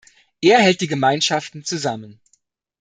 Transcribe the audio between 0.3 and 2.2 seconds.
Er hält die Gemeinschaften zusammen.